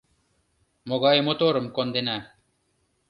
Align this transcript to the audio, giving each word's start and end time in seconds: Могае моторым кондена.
Могае 0.89 1.21
моторым 1.27 1.67
кондена. 1.75 2.17